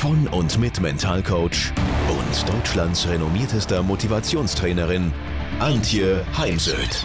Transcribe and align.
von 0.00 0.26
und 0.28 0.58
mit 0.58 0.80
Mentalcoach 0.80 1.74
und 2.08 2.48
Deutschlands 2.48 3.06
renommiertester 3.06 3.82
Motivationstrainerin 3.82 5.12
Antje 5.58 6.24
Heimsöth. 6.38 7.04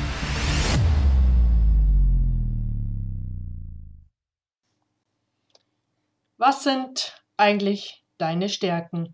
Was 6.38 6.64
sind 6.64 7.22
eigentlich 7.36 8.06
deine 8.18 8.48
Stärken? 8.48 9.14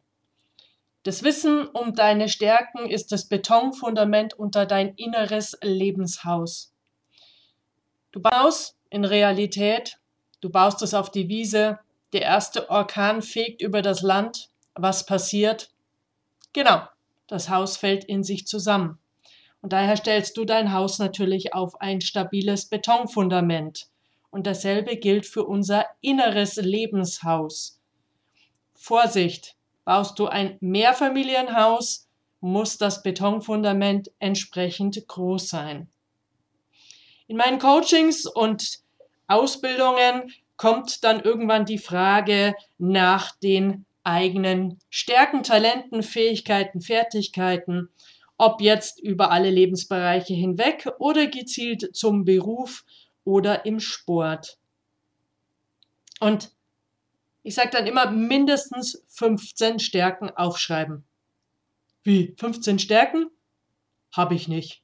Das 1.02 1.24
Wissen 1.24 1.66
um 1.66 1.96
deine 1.96 2.30
Stärken 2.30 2.88
ist 2.88 3.12
das 3.12 3.28
Betonfundament 3.30 4.36
unter 4.36 4.68
dein 4.68 4.94
inneres 4.94 5.58
Lebenshaus. 5.64 6.72
Du 8.12 8.22
baust 8.22 8.78
in 8.92 9.06
Realität, 9.06 9.98
du 10.40 10.52
baust 10.52 10.84
es 10.84 10.94
auf 10.94 11.10
die 11.10 11.30
Wiese, 11.30 11.80
der 12.14 12.22
erste 12.22 12.70
Orkan 12.70 13.22
fegt 13.22 13.62
über 13.62 13.82
das 13.82 14.02
Land, 14.02 14.50
was 14.76 15.06
passiert? 15.06 15.72
Genau, 16.54 16.82
das 17.28 17.50
Haus 17.50 17.78
fällt 17.78 18.04
in 18.04 18.24
sich 18.24 18.46
zusammen. 18.46 19.00
Und 19.62 19.74
daher 19.74 19.96
stellst 19.96 20.36
du 20.38 20.46
dein 20.46 20.74
Haus 20.74 21.00
natürlich 21.00 21.54
auf 21.54 21.80
ein 21.80 22.02
stabiles 22.02 22.66
Betonfundament. 22.66 23.88
Und 24.32 24.48
dasselbe 24.48 24.98
gilt 24.98 25.26
für 25.26 25.46
unser 25.46 25.86
inneres 26.02 26.56
Lebenshaus. 26.56 27.80
Vorsicht, 28.74 29.56
baust 29.86 30.18
du 30.18 30.28
ein 30.28 30.58
Mehrfamilienhaus, 30.62 32.08
muss 32.40 32.78
das 32.78 33.04
Betonfundament 33.04 34.12
entsprechend 34.20 35.08
groß 35.08 35.48
sein. 35.48 35.90
In 37.28 37.38
meinen 37.38 37.60
Coachings 37.60 38.26
und 38.26 38.80
Ausbildungen 39.28 40.34
kommt 40.62 41.04
dann 41.04 41.22
irgendwann 41.22 41.66
die 41.66 41.80
Frage 41.80 42.54
nach 42.78 43.36
den 43.38 43.88
eigenen 44.04 44.78
Stärken, 44.92 45.42
Talenten, 45.42 46.04
Fähigkeiten, 46.04 46.82
Fertigkeiten, 46.82 47.90
ob 48.38 48.62
jetzt 48.62 49.00
über 49.00 49.32
alle 49.32 49.50
Lebensbereiche 49.50 50.36
hinweg 50.36 50.88
oder 51.00 51.26
gezielt 51.26 51.96
zum 51.96 52.26
Beruf 52.26 52.86
oder 53.24 53.66
im 53.66 53.80
Sport. 53.80 54.60
Und 56.20 56.52
ich 57.42 57.56
sage 57.56 57.72
dann 57.72 57.88
immer 57.88 58.12
mindestens 58.12 59.04
15 59.08 59.80
Stärken 59.80 60.30
aufschreiben. 60.30 61.04
Wie? 62.04 62.36
15 62.38 62.78
Stärken? 62.78 63.32
Habe 64.12 64.36
ich 64.36 64.48
nicht. 64.48 64.84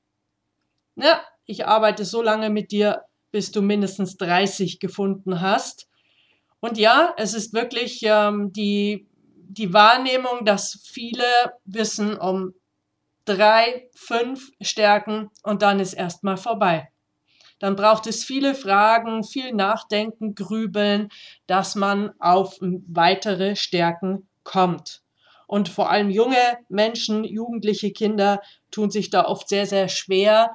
Ja, 0.95 1.21
ich 1.45 1.67
arbeite 1.67 2.03
so 2.03 2.23
lange 2.23 2.49
mit 2.49 2.71
dir, 2.71 3.06
bis 3.31 3.51
du 3.51 3.61
mindestens 3.61 4.17
30 4.17 4.79
gefunden 4.79 5.41
hast. 5.41 5.87
Und 6.59 6.77
ja, 6.77 7.13
es 7.17 7.33
ist 7.33 7.53
wirklich 7.53 8.01
ähm, 8.03 8.51
die, 8.51 9.07
die 9.49 9.73
Wahrnehmung, 9.73 10.45
dass 10.45 10.79
viele 10.83 11.25
wissen 11.65 12.17
um 12.17 12.53
drei, 13.25 13.89
fünf 13.93 14.51
Stärken 14.61 15.29
und 15.43 15.61
dann 15.61 15.79
ist 15.79 15.93
erstmal 15.93 16.37
vorbei. 16.37 16.89
Dann 17.59 17.75
braucht 17.75 18.07
es 18.07 18.23
viele 18.23 18.55
Fragen, 18.55 19.23
viel 19.23 19.53
Nachdenken, 19.53 20.35
Grübeln, 20.35 21.09
dass 21.47 21.75
man 21.75 22.11
auf 22.19 22.57
weitere 22.61 23.55
Stärken 23.55 24.27
kommt. 24.43 25.01
Und 25.47 25.69
vor 25.69 25.89
allem 25.89 26.09
junge 26.09 26.57
Menschen, 26.69 27.23
jugendliche 27.23 27.91
Kinder 27.91 28.41
tun 28.69 28.91
sich 28.91 29.09
da 29.09 29.25
oft 29.25 29.49
sehr, 29.49 29.65
sehr 29.65 29.87
schwer. 29.87 30.51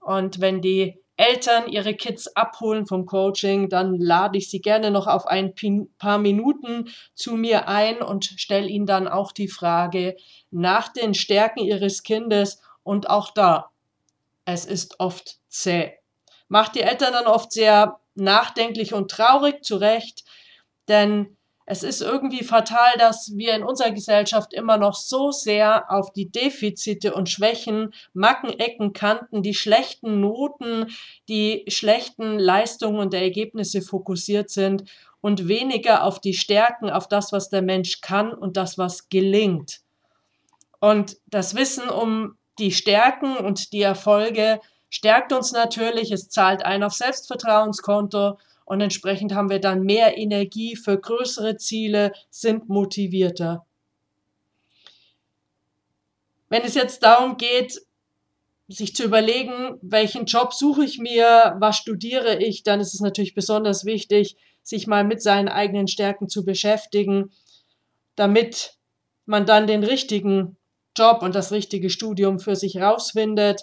Und 0.00 0.40
wenn 0.40 0.62
die 0.62 0.98
Eltern 1.18 1.68
ihre 1.68 1.94
Kids 1.94 2.28
abholen 2.36 2.86
vom 2.86 3.04
Coaching, 3.04 3.68
dann 3.68 3.98
lade 3.98 4.38
ich 4.38 4.48
sie 4.48 4.60
gerne 4.60 4.92
noch 4.92 5.08
auf 5.08 5.26
ein 5.26 5.52
paar 5.98 6.18
Minuten 6.18 6.90
zu 7.14 7.34
mir 7.34 7.68
ein 7.68 8.00
und 8.02 8.24
stelle 8.24 8.68
ihnen 8.68 8.86
dann 8.86 9.08
auch 9.08 9.32
die 9.32 9.48
Frage 9.48 10.16
nach 10.50 10.88
den 10.88 11.14
Stärken 11.14 11.58
ihres 11.60 12.04
Kindes 12.04 12.62
und 12.84 13.10
auch 13.10 13.30
da, 13.32 13.70
es 14.44 14.64
ist 14.64 15.00
oft 15.00 15.38
zäh. 15.48 15.94
Macht 16.46 16.76
die 16.76 16.82
Eltern 16.82 17.12
dann 17.12 17.26
oft 17.26 17.52
sehr 17.52 17.98
nachdenklich 18.14 18.94
und 18.94 19.10
traurig 19.10 19.64
zurecht, 19.64 20.24
denn 20.86 21.36
es 21.70 21.82
ist 21.82 22.00
irgendwie 22.00 22.44
fatal, 22.44 22.92
dass 22.96 23.36
wir 23.36 23.54
in 23.54 23.62
unserer 23.62 23.90
Gesellschaft 23.90 24.54
immer 24.54 24.78
noch 24.78 24.94
so 24.94 25.32
sehr 25.32 25.92
auf 25.92 26.14
die 26.14 26.30
Defizite 26.30 27.12
und 27.12 27.28
Schwächen, 27.28 27.92
Macken, 28.14 28.58
Ecken, 28.58 28.94
Kanten, 28.94 29.42
die 29.42 29.52
schlechten 29.52 30.18
Noten, 30.18 30.86
die 31.28 31.66
schlechten 31.68 32.38
Leistungen 32.38 33.00
und 33.00 33.12
Ergebnisse 33.12 33.82
fokussiert 33.82 34.48
sind 34.48 34.84
und 35.20 35.46
weniger 35.46 36.04
auf 36.04 36.22
die 36.22 36.32
Stärken, 36.32 36.88
auf 36.88 37.06
das, 37.06 37.32
was 37.32 37.50
der 37.50 37.60
Mensch 37.60 38.00
kann 38.00 38.32
und 38.32 38.56
das, 38.56 38.78
was 38.78 39.10
gelingt. 39.10 39.80
Und 40.80 41.18
das 41.26 41.54
Wissen 41.54 41.90
um 41.90 42.38
die 42.58 42.72
Stärken 42.72 43.36
und 43.36 43.74
die 43.74 43.82
Erfolge 43.82 44.60
stärkt 44.88 45.34
uns 45.34 45.52
natürlich, 45.52 46.12
es 46.12 46.30
zahlt 46.30 46.64
ein 46.64 46.82
auf 46.82 46.94
Selbstvertrauenskonto 46.94 48.38
und 48.68 48.82
entsprechend 48.82 49.34
haben 49.34 49.48
wir 49.48 49.60
dann 49.60 49.82
mehr 49.82 50.18
Energie 50.18 50.76
für 50.76 51.00
größere 51.00 51.56
Ziele, 51.56 52.12
sind 52.28 52.68
motivierter. 52.68 53.64
Wenn 56.50 56.62
es 56.62 56.74
jetzt 56.74 57.02
darum 57.02 57.38
geht, 57.38 57.80
sich 58.68 58.94
zu 58.94 59.04
überlegen, 59.04 59.78
welchen 59.80 60.26
Job 60.26 60.52
suche 60.52 60.84
ich 60.84 60.98
mir, 60.98 61.56
was 61.58 61.78
studiere 61.78 62.42
ich, 62.42 62.62
dann 62.62 62.80
ist 62.80 62.92
es 62.92 63.00
natürlich 63.00 63.34
besonders 63.34 63.86
wichtig, 63.86 64.36
sich 64.62 64.86
mal 64.86 65.04
mit 65.04 65.22
seinen 65.22 65.48
eigenen 65.48 65.88
Stärken 65.88 66.28
zu 66.28 66.44
beschäftigen, 66.44 67.30
damit 68.16 68.76
man 69.24 69.46
dann 69.46 69.66
den 69.66 69.82
richtigen 69.82 70.58
Job 70.94 71.22
und 71.22 71.34
das 71.34 71.52
richtige 71.52 71.88
Studium 71.88 72.38
für 72.38 72.54
sich 72.54 72.76
rausfindet. 72.76 73.62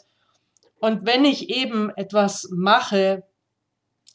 Und 0.79 1.05
wenn 1.05 1.25
ich 1.25 1.49
eben 1.49 1.91
etwas 1.95 2.49
mache, 2.51 3.23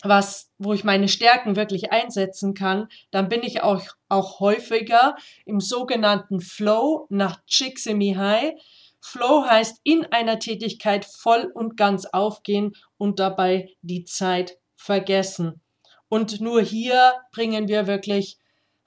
was, 0.03 0.50
wo 0.59 0.72
ich 0.72 0.84
meine 0.84 1.09
Stärken 1.09 1.56
wirklich 1.56 1.93
einsetzen 1.93 2.55
kann, 2.55 2.88
dann 3.11 3.28
bin 3.28 3.43
ich 3.43 3.62
auch, 3.62 3.83
auch 4.09 4.41
häufiger 4.41 5.16
im 5.44 5.61
sogenannten 5.61 6.41
Flow 6.41 7.06
nach 7.11 7.41
Csikszentmihalyi. 7.47 8.59
Flow 9.00 9.44
heißt 9.47 9.81
in 9.84 10.06
einer 10.06 10.38
Tätigkeit 10.38 11.05
voll 11.05 11.50
und 11.55 11.77
ganz 11.77 12.06
aufgehen 12.06 12.75
und 12.99 13.19
dabei 13.19 13.71
die 13.83 14.05
Zeit 14.05 14.59
vergessen. 14.77 15.61
Und 16.09 16.41
nur 16.41 16.61
hier 16.61 17.15
bringen 17.32 17.69
wir 17.69 17.87
wirklich 17.87 18.38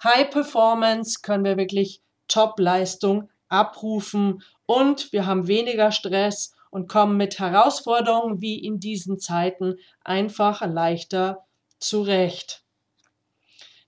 High 0.03 0.30
Performance, 0.30 1.19
können 1.22 1.45
wir 1.45 1.57
wirklich 1.57 2.01
Top-Leistung 2.28 3.30
abrufen 3.47 4.44
und 4.66 5.13
wir 5.13 5.25
haben 5.25 5.47
weniger 5.47 5.91
Stress 5.91 6.53
und 6.73 6.88
kommen 6.88 7.17
mit 7.17 7.38
Herausforderungen 7.38 8.41
wie 8.41 8.57
in 8.57 8.79
diesen 8.79 9.19
Zeiten 9.19 9.75
einfach 10.03 10.65
leichter 10.65 11.45
zurecht. 11.77 12.63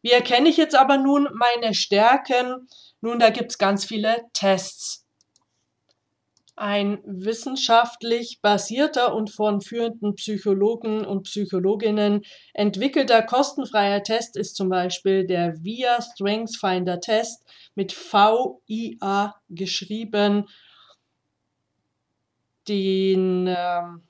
Wie 0.04 0.12
erkenne 0.12 0.50
ich 0.50 0.57
jetzt 0.57 0.75
aber 0.75 1.00
nun 1.00 1.27
meine 1.33 1.74
Stärken? 1.74 2.68
Nun, 3.01 3.18
da 3.18 3.31
gibt 3.31 3.50
es 3.50 3.57
ganz 3.57 3.86
viele 3.86 4.25
Tests. 4.33 5.04
Ein 6.56 7.00
wissenschaftlich 7.06 8.39
basierter 8.44 9.15
und 9.15 9.31
von 9.31 9.62
führenden 9.62 10.13
Psychologen 10.13 11.04
und 11.06 11.24
Psychologinnen 11.24 12.24
entwickelter 12.54 13.24
kostenfreier 13.24 14.04
Test 14.04 14.38
ist 14.38 14.56
zum 14.56 14.69
Beispiel 14.69 15.25
der 15.25 15.56
VIA 15.63 16.04
Strengths 16.04 16.56
Finder 16.56 17.00
Test 17.00 17.44
mit 17.74 17.94
VIA 17.94 19.33
geschrieben 19.50 20.48
den 22.67 23.47
ähm, 23.47 24.01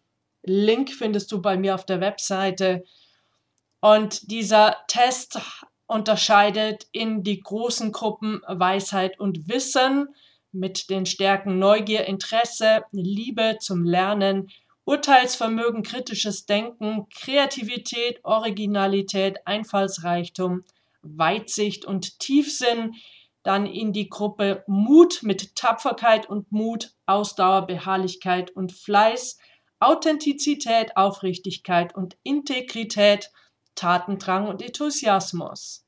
Link 0.43 0.91
findest 0.91 1.31
du 1.31 1.41
bei 1.41 1.57
mir 1.57 1.75
auf 1.75 1.85
der 1.85 2.01
Webseite. 2.01 2.83
Und 3.81 4.31
dieser 4.31 4.77
Test 4.87 5.39
unterscheidet 5.87 6.87
in 6.91 7.23
die 7.23 7.39
großen 7.39 7.91
Gruppen 7.91 8.41
Weisheit 8.47 9.19
und 9.19 9.47
Wissen 9.47 10.07
mit 10.51 10.89
den 10.89 11.05
Stärken 11.05 11.59
Neugier, 11.59 12.05
Interesse, 12.05 12.83
Liebe 12.91 13.57
zum 13.59 13.83
Lernen, 13.83 14.49
Urteilsvermögen, 14.85 15.83
kritisches 15.83 16.45
Denken, 16.45 17.07
Kreativität, 17.09 18.23
Originalität, 18.23 19.45
Einfallsreichtum, 19.45 20.63
Weitsicht 21.01 21.85
und 21.85 22.19
Tiefsinn 22.19 22.93
Dann 23.45 23.67
in 23.67 23.93
die 23.93 24.09
Gruppe 24.09 24.63
Mut 24.65 25.21
mit 25.21 25.55
Tapferkeit 25.55 26.27
und 26.27 26.51
Mut, 26.51 26.95
Ausdauer, 27.05 27.67
Beharrlichkeit 27.67 28.49
und 28.49 28.73
Fleiß, 28.73 29.37
Authentizität, 29.79 30.97
Aufrichtigkeit 30.97 31.93
und 31.93 32.17
Integrität, 32.23 33.29
Tatendrang 33.75 34.47
und 34.47 34.63
Enthusiasmus. 34.63 35.85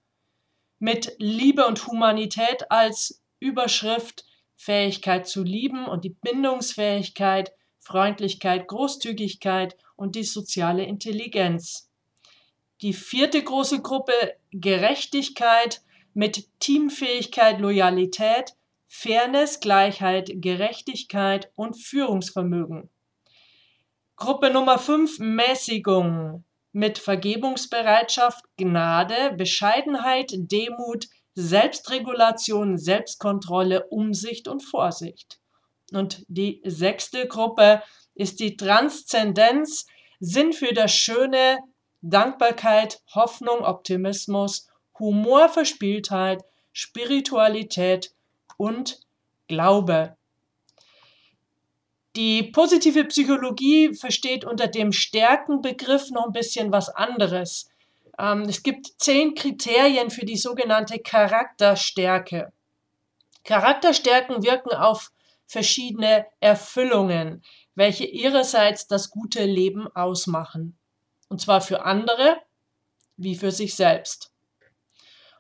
Mit 0.78 1.16
Liebe 1.18 1.66
und 1.66 1.88
Humanität 1.88 2.70
als 2.70 3.24
Überschrift 3.40 4.24
Fähigkeit 4.56 5.28
zu 5.28 5.42
lieben 5.42 5.88
und 5.88 6.04
die 6.04 6.16
Bindungsfähigkeit, 6.22 7.54
Freundlichkeit, 7.80 8.68
Großzügigkeit 8.68 9.76
und 9.96 10.16
die 10.16 10.26
soziale 10.26 10.84
Intelligenz. 10.84 11.90
Die 12.82 12.94
vierte 12.94 13.44
große 13.44 13.82
Gruppe 13.82 14.14
Gerechtigkeit 14.52 15.82
mit 16.18 16.48
Teamfähigkeit, 16.60 17.60
Loyalität, 17.60 18.56
Fairness, 18.88 19.60
Gleichheit, 19.60 20.32
Gerechtigkeit 20.34 21.52
und 21.56 21.76
Führungsvermögen. 21.76 22.90
Gruppe 24.16 24.50
Nummer 24.50 24.80
5 24.80 25.20
Mäßigung 25.20 26.44
mit 26.72 26.98
Vergebungsbereitschaft, 26.98 28.44
Gnade, 28.58 29.36
Bescheidenheit, 29.38 30.32
Demut, 30.34 31.06
Selbstregulation, 31.36 32.80
Selbstkontrolle, 32.80 33.86
Umsicht 33.90 34.48
und 34.48 34.64
Vorsicht. 34.64 35.40
Und 35.94 36.26
die 36.28 36.64
sechste 36.66 37.28
Gruppe 37.28 37.84
ist 38.16 38.40
die 38.40 38.58
Transzendenz, 38.58 39.86
Sinn 40.20 40.52
für 40.52 40.74
das 40.74 40.92
Schöne, 40.96 41.60
Dankbarkeit, 42.02 43.02
Hoffnung, 43.14 43.60
Optimismus, 43.60 44.68
Humor, 45.00 45.50
Verspieltheit, 45.50 46.44
Spiritualität 46.72 48.12
und 48.58 49.00
Glaube. 49.48 50.18
Die 52.16 52.44
positive 52.44 53.06
Psychologie 53.06 53.94
versteht 53.94 54.44
unter 54.44 54.68
dem 54.68 54.92
Stärkenbegriff 54.92 56.10
noch 56.10 56.26
ein 56.26 56.32
bisschen 56.32 56.72
was 56.72 56.90
anderes. 56.90 57.70
Ähm, 58.18 58.42
es 58.44 58.64
gibt 58.64 58.88
zehn 58.98 59.36
Kriterien 59.36 60.10
für 60.10 60.26
die 60.26 60.38
sogenannte 60.38 60.98
Charakterstärke. 60.98 62.52
Charakterstärken 63.44 64.44
wirken 64.44 64.72
auf 64.72 65.12
verschiedene 65.46 66.26
Erfüllungen, 66.40 67.44
welche 67.76 68.06
ihrerseits 68.06 68.88
das 68.88 69.12
gute 69.12 69.46
Leben 69.46 69.88
ausmachen. 69.96 70.78
Und 71.30 71.40
zwar 71.40 71.62
für 71.62 71.86
andere 71.86 72.38
wie 73.16 73.36
für 73.36 73.52
sich 73.52 73.76
selbst. 73.76 74.32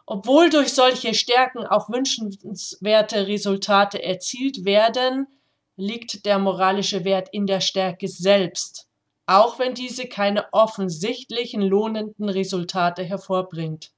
Obwohl 0.07 0.49
durch 0.49 0.73
solche 0.73 1.13
Stärken 1.13 1.67
auch 1.67 1.89
wünschenswerte 1.89 3.27
Resultate 3.27 4.01
erzielt 4.01 4.65
werden, 4.65 5.27
liegt 5.75 6.25
der 6.25 6.39
moralische 6.39 7.05
Wert 7.05 7.29
in 7.31 7.45
der 7.45 7.61
Stärke 7.61 8.07
selbst 8.07 8.87
auch 9.27 9.59
wenn 9.59 9.75
diese 9.75 10.07
keine 10.07 10.51
offensichtlichen 10.53 11.61
lohnenden 11.61 12.29
Resultate 12.29 13.03
hervorbringt. 13.03 13.91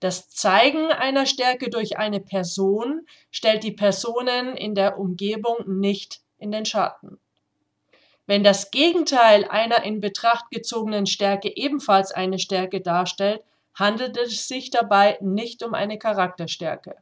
Das 0.00 0.28
Zeigen 0.28 0.90
einer 0.90 1.24
Stärke 1.24 1.70
durch 1.70 1.96
eine 1.96 2.20
Person 2.20 3.06
stellt 3.30 3.62
die 3.62 3.72
Personen 3.72 4.56
in 4.56 4.74
der 4.74 4.98
Umgebung 4.98 5.56
nicht 5.66 6.20
in 6.38 6.50
den 6.50 6.66
Schatten. 6.66 7.18
Wenn 8.26 8.42
das 8.42 8.70
Gegenteil 8.70 9.44
einer 9.44 9.84
in 9.84 10.00
Betracht 10.00 10.50
gezogenen 10.50 11.06
Stärke 11.06 11.56
ebenfalls 11.56 12.10
eine 12.10 12.38
Stärke 12.38 12.80
darstellt, 12.80 13.42
handelt 13.74 14.16
es 14.16 14.48
sich 14.48 14.70
dabei 14.70 15.18
nicht 15.20 15.62
um 15.62 15.74
eine 15.74 15.98
Charakterstärke. 15.98 16.96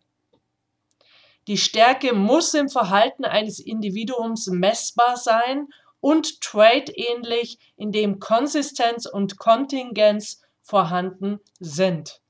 Die 1.49 1.59
Stärke 1.59 2.15
muss 2.15 2.55
im 2.55 2.69
Verhalten 2.69 3.25
eines 3.25 3.59
Individuums 3.59 4.47
messbar 4.47 5.17
sein 5.17 5.69
und 6.01 6.41
Trade 6.41 6.93
ähnlich, 6.93 7.59
in 7.77 7.93
Konsistenz 8.21 9.07
und 9.07 9.39
Kontingenz 9.39 10.43
vorhanden 10.63 11.41
sind. 11.59 12.21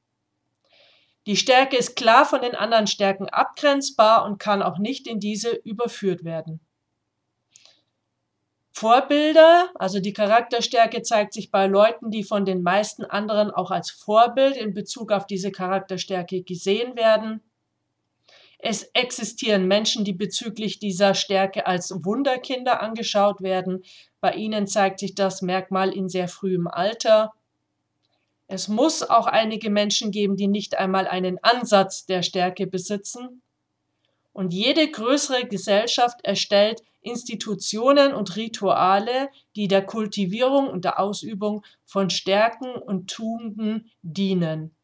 Die 1.26 1.36
Stärke 1.36 1.76
ist 1.76 1.94
klar 1.94 2.24
von 2.24 2.40
den 2.40 2.54
anderen 2.54 2.86
Stärken 2.86 3.28
abgrenzbar 3.28 4.24
und 4.24 4.38
kann 4.38 4.62
auch 4.62 4.78
nicht 4.78 5.06
in 5.06 5.20
diese 5.20 5.50
überführt 5.50 6.24
werden. 6.24 6.60
Vorbilder, 8.72 9.70
also 9.74 10.00
die 10.00 10.14
Charakterstärke 10.14 11.02
zeigt 11.02 11.34
sich 11.34 11.50
bei 11.50 11.66
Leuten, 11.66 12.10
die 12.10 12.24
von 12.24 12.44
den 12.44 12.62
meisten 12.62 13.04
anderen 13.04 13.50
auch 13.50 13.70
als 13.70 13.90
Vorbild 13.90 14.56
in 14.56 14.72
Bezug 14.72 15.12
auf 15.12 15.26
diese 15.26 15.52
Charakterstärke 15.52 16.42
gesehen 16.42 16.96
werden. 16.96 17.42
Es 18.58 18.84
existieren 18.94 19.66
Menschen, 19.66 20.04
die 20.04 20.12
bezüglich 20.12 20.78
dieser 20.78 21.14
Stärke 21.14 21.66
als 21.66 21.92
Wunderkinder 22.04 22.80
angeschaut 22.80 23.42
werden. 23.42 23.82
Bei 24.20 24.34
ihnen 24.34 24.66
zeigt 24.66 25.00
sich 25.00 25.14
das 25.14 25.42
Merkmal 25.42 25.92
in 25.92 26.08
sehr 26.08 26.28
frühem 26.28 26.66
Alter. 26.68 27.32
Es 28.46 28.68
muss 28.68 29.02
auch 29.02 29.26
einige 29.26 29.68
Menschen 29.68 30.12
geben, 30.12 30.36
die 30.36 30.46
nicht 30.46 30.78
einmal 30.78 31.08
einen 31.08 31.42
Ansatz 31.42 32.06
der 32.06 32.22
Stärke 32.22 32.66
besitzen. 32.66 33.42
Und 34.32 34.54
jede 34.54 34.90
größere 34.90 35.46
Gesellschaft 35.46 36.24
erstellt 36.24 36.82
Institutionen 37.02 38.14
und 38.14 38.36
Rituale, 38.36 39.28
die 39.56 39.68
der 39.68 39.84
Kultivierung 39.84 40.68
und 40.68 40.84
der 40.84 40.98
Ausübung 40.98 41.64
von 41.84 42.10
Stärken 42.10 42.74
und 42.74 43.10
Tugenden 43.10 43.90
dienen 44.02 44.74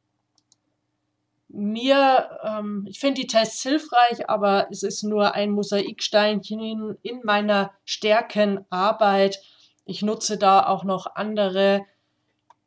mir, 1.48 2.38
ähm, 2.42 2.84
ich 2.88 3.00
finde 3.00 3.22
die 3.22 3.26
Tests 3.26 3.62
hilfreich, 3.62 4.28
aber 4.28 4.68
es 4.70 4.82
ist 4.82 5.02
nur 5.02 5.34
ein 5.34 5.50
Mosaiksteinchen 5.50 6.60
in, 6.60 6.98
in 7.02 7.20
meiner 7.24 7.72
Stärkenarbeit. 7.84 9.40
Ich 9.84 10.02
nutze 10.02 10.36
da 10.36 10.66
auch 10.66 10.84
noch 10.84 11.14
andere 11.16 11.86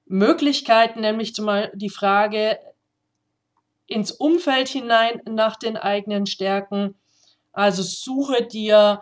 Möglichkeiten, 0.06 1.02
nämlich 1.02 1.36
zumal 1.36 1.72
die 1.76 1.90
Frage 1.90 2.60
ins 3.86 4.12
Umfeld 4.12 4.68
hinein 4.68 5.22
nach 5.30 5.58
den 5.58 5.78
eigenen 5.78 6.26
Stärken. 6.26 6.96
Also 7.54 7.84
suche 7.84 8.46
dir 8.46 9.02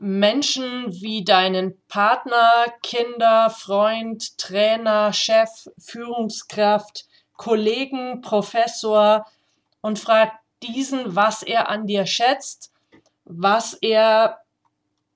Menschen 0.00 0.90
wie 1.02 1.24
deinen 1.24 1.78
Partner, 1.86 2.64
Kinder, 2.82 3.50
Freund, 3.50 4.38
Trainer, 4.38 5.12
Chef, 5.12 5.50
Führungskraft, 5.78 7.04
Kollegen, 7.36 8.22
Professor 8.22 9.26
und 9.82 9.98
fragt 9.98 10.38
diesen, 10.62 11.14
was 11.14 11.42
er 11.42 11.68
an 11.68 11.86
dir 11.86 12.06
schätzt, 12.06 12.72
was 13.24 13.74
er 13.74 14.38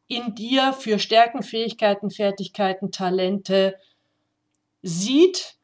in 0.06 0.34
dir 0.34 0.74
für 0.74 0.98
Stärken, 0.98 1.42
Fähigkeiten, 1.42 2.10
Fertigkeiten, 2.10 2.92
Talente 2.92 3.78
sieht. 4.82 5.56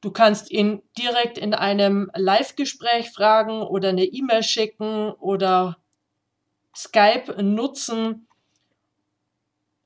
Du 0.00 0.10
kannst 0.10 0.50
ihn 0.50 0.82
direkt 0.98 1.38
in 1.38 1.54
einem 1.54 2.10
Live-Gespräch 2.14 3.10
fragen 3.12 3.62
oder 3.62 3.90
eine 3.90 4.04
E-Mail 4.04 4.42
schicken 4.42 5.12
oder 5.12 5.76
Skype 6.74 7.40
nutzen. 7.42 8.26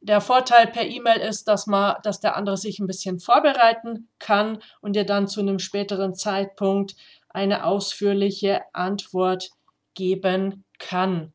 Der 0.00 0.20
Vorteil 0.20 0.68
per 0.68 0.86
E-Mail 0.86 1.20
ist, 1.20 1.48
dass 1.48 1.66
man, 1.66 1.96
dass 2.02 2.20
der 2.20 2.36
andere 2.36 2.56
sich 2.56 2.78
ein 2.78 2.86
bisschen 2.86 3.18
vorbereiten 3.18 4.08
kann 4.18 4.62
und 4.80 4.94
dir 4.94 5.04
dann 5.04 5.26
zu 5.26 5.40
einem 5.40 5.58
späteren 5.58 6.14
Zeitpunkt 6.14 6.94
eine 7.28 7.64
ausführliche 7.64 8.62
Antwort 8.72 9.50
geben 9.94 10.64
kann. 10.78 11.32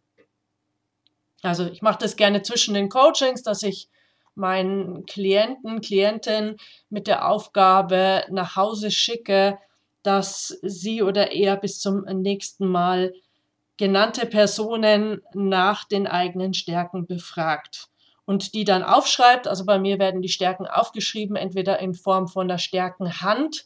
Also 1.41 1.65
ich 1.65 1.82
mache 1.82 2.00
das 2.00 2.15
gerne 2.15 2.44
zwischen 2.44 2.74
den 2.74 2.89
Coachings, 2.89 3.44
dass 3.44 3.63
ich 3.63 3.89
meinen 4.36 5.06
Klienten, 5.06 5.82
Klienten 5.82 6.58
mit 6.89 7.08
der 7.08 7.27
Aufgabe 7.27 8.24
nach 8.30 8.56
Hause 8.56 8.91
schicke, 8.91 9.58
dass 10.03 10.60
sie 10.62 11.03
oder 11.03 11.32
er 11.32 11.58
bis 11.58 11.80
zum 11.80 12.03
nächsten 12.03 12.68
Mal 12.68 13.13
genannte 13.77 14.25
Personen 14.25 15.22
nach 15.34 15.86
den 15.86 16.08
eigenen 16.08 16.53
Stärken 16.53 17.06
befragt 17.06 17.90
und 18.25 18.54
die 18.54 18.63
dann 18.63 18.84
aufschreibt. 18.84 19.48
Also 19.48 19.66
bei 19.66 19.80
mir 19.80 20.00
werden 20.00 20.22
die 20.22 20.30
Stärken 20.30 20.68
aufgeschrieben, 20.68 21.36
entweder 21.36 21.80
in 21.80 21.94
Form 21.94 22.28
von 22.28 22.48
der 22.48 22.58
Stärkenhand. 22.58 23.66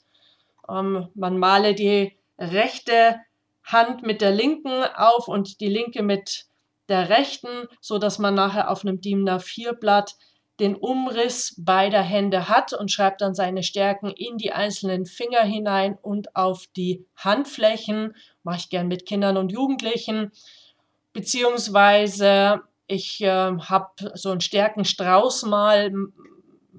Ähm, 0.69 1.09
man 1.13 1.37
male 1.37 1.75
die 1.75 2.17
rechte 2.37 3.19
Hand 3.63 4.03
mit 4.03 4.21
der 4.21 4.31
linken 4.31 4.83
auf 4.95 5.27
und 5.27 5.59
die 5.59 5.69
linke 5.69 6.03
mit 6.03 6.45
der 6.87 7.09
rechten, 7.09 7.67
so 7.81 7.97
dass 7.97 8.19
man 8.19 8.35
nachher 8.35 8.69
auf 8.69 8.83
einem 8.83 9.01
DIN 9.01 9.27
A4 9.27 9.73
Blatt 9.73 10.15
den 10.59 10.75
Umriss 10.75 11.55
beider 11.57 12.01
Hände 12.01 12.47
hat 12.47 12.71
und 12.73 12.91
schreibt 12.91 13.21
dann 13.21 13.35
seine 13.35 13.63
Stärken 13.63 14.11
in 14.11 14.37
die 14.37 14.53
einzelnen 14.53 15.05
Finger 15.05 15.41
hinein 15.41 15.97
und 16.01 16.35
auf 16.35 16.67
die 16.75 17.05
Handflächen. 17.17 18.15
Mache 18.43 18.57
ich 18.57 18.69
gern 18.69 18.87
mit 18.87 19.05
Kindern 19.05 19.35
und 19.35 19.51
Jugendlichen. 19.51 20.31
Beziehungsweise 21.11 22.61
ich 22.87 23.21
äh, 23.21 23.27
habe 23.27 23.89
so 24.13 24.31
einen 24.31 24.41
Stärkenstrauß 24.41 25.43
mal 25.43 25.91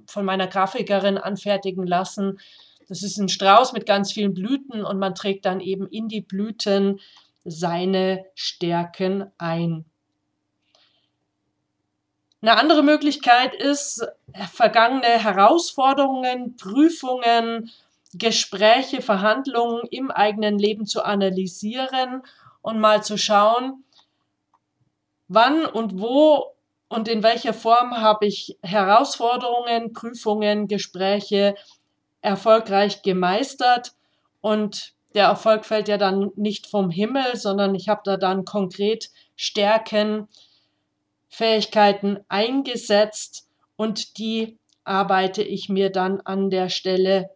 von 0.06 0.24
meiner 0.24 0.46
Grafikerin 0.46 1.18
anfertigen 1.18 1.86
lassen. 1.86 2.38
Das 2.88 3.02
ist 3.02 3.18
ein 3.18 3.28
Strauß 3.28 3.72
mit 3.72 3.86
ganz 3.86 4.12
vielen 4.12 4.34
Blüten 4.34 4.84
und 4.84 4.98
man 4.98 5.14
trägt 5.14 5.44
dann 5.44 5.60
eben 5.60 5.88
in 5.88 6.08
die 6.08 6.20
Blüten 6.20 7.00
seine 7.44 8.24
Stärken 8.34 9.30
ein. 9.38 9.84
Eine 12.42 12.58
andere 12.58 12.82
Möglichkeit 12.82 13.54
ist, 13.54 14.06
vergangene 14.52 15.06
Herausforderungen, 15.06 16.56
Prüfungen, 16.56 17.70
Gespräche, 18.14 19.02
Verhandlungen 19.02 19.82
im 19.90 20.10
eigenen 20.10 20.58
Leben 20.58 20.86
zu 20.86 21.02
analysieren 21.02 22.22
und 22.62 22.78
mal 22.78 23.02
zu 23.02 23.18
schauen, 23.18 23.84
wann 25.28 25.66
und 25.66 26.00
wo 26.00 26.52
und 26.88 27.08
in 27.08 27.22
welcher 27.22 27.52
Form 27.52 27.96
habe 27.96 28.26
ich 28.26 28.58
Herausforderungen, 28.62 29.92
Prüfungen, 29.92 30.68
Gespräche 30.68 31.56
erfolgreich 32.20 33.02
gemeistert 33.02 33.92
und 34.40 34.94
der 35.14 35.26
Erfolg 35.26 35.64
fällt 35.64 35.88
ja 35.88 35.96
dann 35.96 36.30
nicht 36.36 36.66
vom 36.66 36.90
Himmel, 36.90 37.36
sondern 37.36 37.74
ich 37.74 37.88
habe 37.88 38.02
da 38.04 38.16
dann 38.16 38.44
konkret 38.44 39.10
Stärken, 39.34 40.28
Fähigkeiten 41.28 42.20
eingesetzt 42.28 43.48
und 43.76 44.18
die 44.18 44.58
arbeite 44.84 45.42
ich 45.42 45.68
mir 45.68 45.90
dann 45.90 46.20
an 46.20 46.50
der 46.50 46.68
Stelle 46.68 47.30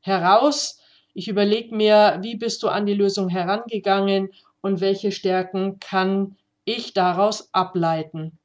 heraus. 0.00 0.80
Ich 1.12 1.28
überlege 1.28 1.74
mir, 1.74 2.18
wie 2.22 2.36
bist 2.36 2.62
du 2.62 2.68
an 2.68 2.86
die 2.86 2.94
Lösung 2.94 3.28
herangegangen 3.28 4.30
und 4.60 4.80
welche 4.80 5.12
Stärken 5.12 5.78
kann 5.80 6.36
ich 6.64 6.94
daraus 6.94 7.52
ableiten. 7.52 8.38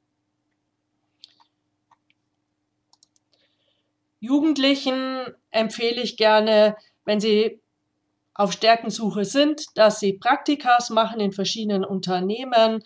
Jugendlichen 4.20 5.24
empfehle 5.50 6.02
ich 6.02 6.16
gerne, 6.16 6.76
wenn 7.04 7.20
sie 7.20 7.60
auf 8.34 8.52
Stärkensuche 8.52 9.24
sind, 9.24 9.64
dass 9.74 10.00
sie 10.00 10.14
Praktikas 10.14 10.90
machen 10.90 11.20
in 11.20 11.32
verschiedenen 11.32 11.84
Unternehmen, 11.84 12.82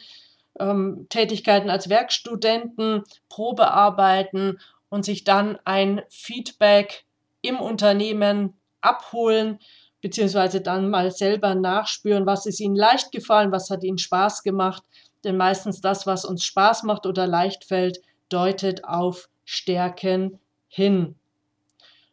ähm, 0.59 1.07
Tätigkeiten 1.11 1.71
als 1.71 1.89
Werkstudenten, 1.89 3.03
Probearbeiten 3.29 4.59
und 4.89 5.05
sich 5.05 5.25
dann 5.25 5.59
ein 5.65 6.03
Feedback 6.09 7.05
im 7.43 7.59
Unternehmen 7.61 8.55
abholen, 8.81 9.59
beziehungsweise 10.01 10.61
dann 10.61 10.91
mal 10.91 11.11
selber 11.11 11.55
nachspüren, 11.55 12.27
was 12.27 12.47
ist 12.47 12.61
ihnen 12.61 12.77
leicht 12.77 13.11
gefallen, 13.11 13.53
was 13.53 13.71
hat 13.71 13.83
ihnen 13.83 13.99
Spaß 13.99 14.43
gemacht. 14.43 14.83
Denn 15.25 15.37
meistens 15.37 15.81
das, 15.81 16.07
was 16.07 16.25
uns 16.25 16.45
Spaß 16.45 16.83
macht 16.83 17.07
oder 17.07 17.27
leicht 17.27 17.65
fällt, 17.65 18.01
deutet 18.29 18.85
auf 18.85 19.29
Stärken 19.45 20.39
hin. 20.69 21.17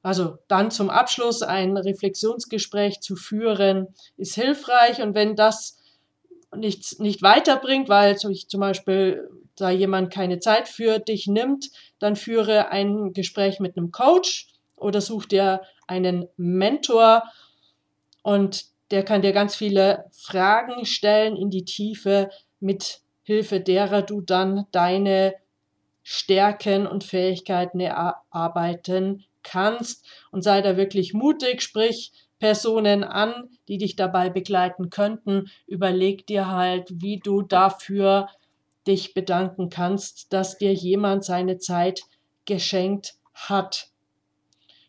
Also 0.04 0.38
dann 0.48 0.72
zum 0.72 0.90
Abschluss 0.90 1.42
ein 1.42 1.78
Reflexionsgespräch 1.78 3.02
zu 3.02 3.16
führen, 3.16 3.88
ist 4.18 4.36
hilfreich. 4.36 5.02
Und 5.02 5.14
wenn 5.14 5.36
das 5.36 5.80
nichts 6.56 7.00
nicht 7.00 7.22
weiterbringt, 7.22 7.88
weil 7.88 8.18
zum 8.18 8.60
Beispiel 8.60 9.30
da 9.56 9.70
jemand 9.70 10.12
keine 10.12 10.40
Zeit 10.40 10.68
für 10.68 11.00
dich 11.00 11.28
nimmt, 11.28 11.70
dann 12.00 12.16
führe 12.16 12.70
ein 12.70 13.14
Gespräch 13.14 13.60
mit 13.60 13.78
einem 13.78 13.92
Coach 13.92 14.48
oder 14.76 15.02
such 15.02 15.26
dir 15.26 15.62
einen 15.88 16.28
Mentor 16.38 17.24
und 18.24 18.66
der 18.90 19.04
kann 19.04 19.22
dir 19.22 19.32
ganz 19.32 19.56
viele 19.56 20.06
Fragen 20.12 20.86
stellen 20.86 21.38
in 21.38 21.50
die 21.50 21.64
Tiefe, 21.64 22.30
mit 22.62 23.02
Hilfe 23.24 23.60
derer 23.60 24.02
du 24.02 24.22
dann 24.22 24.66
deine 24.72 25.36
Stärken 26.04 26.88
und 26.88 27.04
Fähigkeiten 27.04 27.80
erarbeiten 27.80 29.24
kannst 29.44 30.06
und 30.32 30.44
sei 30.44 30.62
da 30.62 30.78
wirklich 30.78 31.14
mutig, 31.14 31.62
sprich 31.62 32.12
Personen 32.40 33.04
an, 33.04 33.50
die 33.68 33.78
dich 33.78 33.96
dabei 33.96 34.30
begleiten 34.30 34.90
könnten. 34.90 35.50
Überleg 35.68 36.26
dir 36.26 36.48
halt, 36.48 36.90
wie 36.92 37.20
du 37.20 37.44
dafür 37.44 38.28
dich 38.88 39.14
bedanken 39.14 39.70
kannst, 39.70 40.34
dass 40.34 40.58
dir 40.58 40.74
jemand 40.74 41.24
seine 41.24 41.60
Zeit 41.60 42.02
geschenkt 42.46 43.16
hat. 43.34 43.90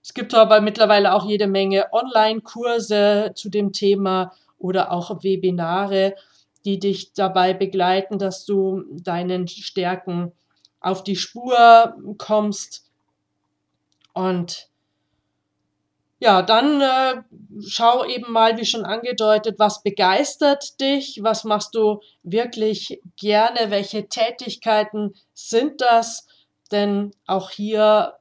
Es 0.03 0.15
gibt 0.15 0.35
aber 0.35 0.61
mittlerweile 0.63 1.13
auch 1.13 1.27
jede 1.27 1.47
Menge 1.47 1.93
Online-Kurse 1.93 3.33
zu 3.35 3.51
dem 3.51 3.73
Thema 3.73 4.33
oder 4.59 4.91
auch 4.91 5.23
Webinare, 5.23 6.17
die 6.65 6.79
dich 6.79 7.13
dabei 7.13 7.55
begleiten, 7.55 8.19
dass 8.19 8.45
du 8.45 8.85
deinen 8.91 9.49
Stärken 9.49 10.33
auf 10.81 11.05
die 11.05 11.17
Spur 11.17 11.95
kommst. 12.19 12.91
Und 14.13 14.69
ja, 16.23 16.43
dann 16.43 16.81
äh, 16.81 17.23
schau 17.67 18.05
eben 18.05 18.31
mal, 18.31 18.57
wie 18.57 18.65
schon 18.65 18.85
angedeutet, 18.85 19.59
was 19.59 19.83
begeistert 19.83 20.81
dich, 20.81 21.19
was 21.23 21.43
machst 21.43 21.75
du 21.75 22.01
wirklich 22.23 23.01
gerne, 23.17 23.71
welche 23.71 24.09
Tätigkeiten 24.09 25.15
sind 25.35 25.81
das, 25.81 26.29
denn 26.71 27.11
auch 27.27 27.51
hier 27.51 28.15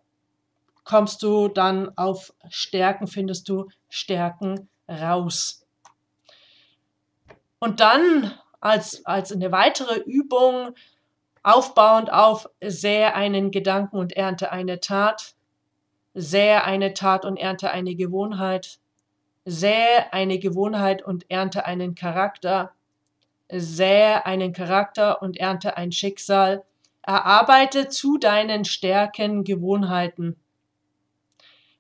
kommst 0.84 1.22
du 1.22 1.48
dann 1.48 1.96
auf 1.96 2.34
Stärken, 2.50 3.06
findest 3.06 3.48
du 3.50 3.68
Stärken 3.88 4.68
raus. 4.90 5.61
Und 7.62 7.80
dann 7.80 8.34
als, 8.60 9.06
als 9.06 9.32
eine 9.32 9.52
weitere 9.52 10.00
Übung, 10.00 10.74
aufbauend 11.44 12.12
auf 12.12 12.50
sähe 12.60 13.14
einen 13.14 13.52
Gedanken 13.52 13.98
und 13.98 14.14
ernte 14.14 14.52
eine 14.52 14.80
Tat, 14.80 15.36
sähe 16.16 16.64
eine 16.64 16.96
Tat 16.96 17.24
und 17.24 17.38
ernte 17.38 17.70
eine 17.70 17.94
Gewohnheit, 17.94 18.80
sähe 19.46 20.12
eine 20.12 20.40
Gewohnheit 20.40 21.04
und 21.04 21.30
ernte 21.30 21.66
einen 21.66 21.94
Charakter, 21.94 22.72
sähe 23.48 24.26
einen 24.26 24.54
Charakter 24.54 25.22
und 25.22 25.38
ernte 25.38 25.78
ein 25.78 25.92
Schicksal, 25.92 26.64
erarbeite 27.04 27.90
zu 27.90 28.18
deinen 28.18 28.66
Stärken 28.66 29.44
Gewohnheiten. 29.44 30.36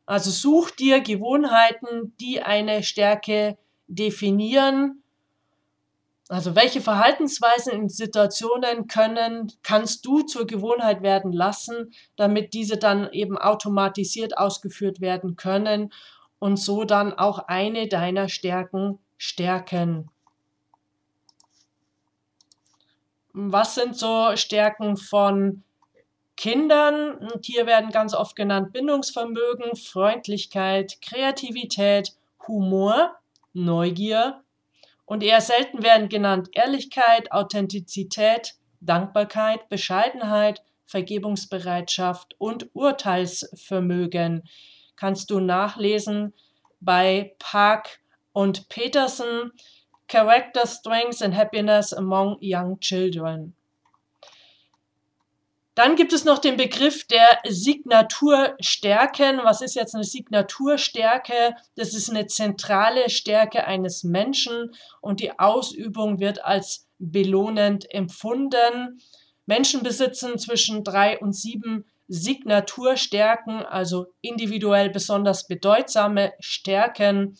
Also 0.05 0.29
such 0.29 0.69
dir 0.69 1.01
Gewohnheiten, 1.01 2.15
die 2.19 2.43
eine 2.43 2.83
Stärke 2.83 3.57
definieren. 3.87 5.00
Also 6.31 6.55
welche 6.55 6.79
Verhaltensweisen 6.79 7.73
in 7.73 7.89
Situationen 7.89 8.87
können, 8.87 9.51
kannst 9.63 10.05
du 10.05 10.21
zur 10.21 10.47
Gewohnheit 10.47 11.01
werden 11.01 11.33
lassen, 11.33 11.93
damit 12.15 12.53
diese 12.53 12.77
dann 12.77 13.11
eben 13.11 13.37
automatisiert 13.37 14.37
ausgeführt 14.37 15.01
werden 15.01 15.35
können 15.35 15.91
und 16.39 16.55
so 16.55 16.85
dann 16.85 17.11
auch 17.11 17.39
eine 17.49 17.89
deiner 17.89 18.29
Stärken 18.29 18.97
stärken. 19.17 20.09
Was 23.33 23.75
sind 23.75 23.97
so 23.97 24.31
Stärken 24.37 24.95
von 24.95 25.63
Kindern, 26.37 27.15
und 27.15 27.45
hier 27.45 27.65
werden 27.65 27.91
ganz 27.91 28.13
oft 28.13 28.37
genannt 28.37 28.71
Bindungsvermögen, 28.71 29.75
Freundlichkeit, 29.75 31.01
Kreativität, 31.01 32.13
Humor, 32.47 33.17
Neugier 33.51 34.41
und 35.11 35.23
eher 35.23 35.41
selten 35.41 35.83
werden 35.83 36.07
genannt 36.07 36.47
Ehrlichkeit, 36.53 37.33
Authentizität, 37.33 38.53
Dankbarkeit, 38.79 39.67
Bescheidenheit, 39.67 40.63
Vergebungsbereitschaft 40.85 42.35
und 42.37 42.69
Urteilsvermögen. 42.73 44.43
Kannst 44.95 45.29
du 45.29 45.41
nachlesen 45.41 46.33
bei 46.79 47.35
Park 47.39 47.99
und 48.31 48.69
Peterson, 48.69 49.51
Character 50.07 50.65
Strengths 50.65 51.21
and 51.21 51.35
Happiness 51.35 51.91
Among 51.91 52.37
Young 52.41 52.79
Children. 52.79 53.53
Dann 55.73 55.95
gibt 55.95 56.11
es 56.11 56.25
noch 56.25 56.39
den 56.39 56.57
Begriff 56.57 57.07
der 57.07 57.39
Signaturstärken. 57.47 59.39
Was 59.43 59.61
ist 59.61 59.75
jetzt 59.75 59.95
eine 59.95 60.03
Signaturstärke? 60.03 61.55
Das 61.75 61.93
ist 61.93 62.09
eine 62.09 62.27
zentrale 62.27 63.09
Stärke 63.09 63.65
eines 63.65 64.03
Menschen 64.03 64.75
und 64.99 65.21
die 65.21 65.39
Ausübung 65.39 66.19
wird 66.19 66.43
als 66.43 66.87
belohnend 66.99 67.89
empfunden. 67.93 69.01
Menschen 69.45 69.81
besitzen 69.81 70.37
zwischen 70.37 70.83
drei 70.83 71.17
und 71.19 71.33
sieben 71.33 71.85
Signaturstärken, 72.09 73.65
also 73.65 74.07
individuell 74.19 74.89
besonders 74.89 75.47
bedeutsame 75.47 76.33
Stärken. 76.39 77.37